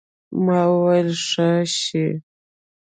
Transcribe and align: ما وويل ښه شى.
ما 0.43 0.59
وويل 0.71 1.09
ښه 1.27 1.49
شى. 1.79 2.07